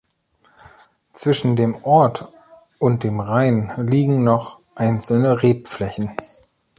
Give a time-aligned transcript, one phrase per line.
[1.11, 2.27] Zwischen dem Ort
[2.79, 6.09] und dem Rhein liegen noch einzelne Rebflächen.